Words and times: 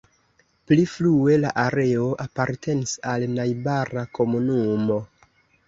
Pli 0.69 0.85
frue 0.93 1.35
la 1.41 1.51
areo 1.65 2.07
apartenis 2.25 2.95
al 3.13 3.29
najbara 3.37 4.09
komunumo. 4.21 5.01